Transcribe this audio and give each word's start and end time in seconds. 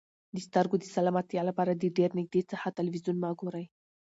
د 0.35 0.37
سترګو 0.47 0.75
د 0.79 0.85
سلامتیا 0.95 1.41
لپاره 1.49 1.71
د 1.73 1.83
ډېر 1.97 2.09
نږدې 2.19 2.41
څخه 2.51 2.75
تلویزیون 2.77 3.17
مه 3.23 3.29
ګورئ. 3.39 3.65